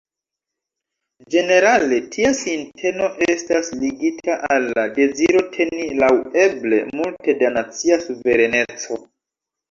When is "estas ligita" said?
3.25-4.37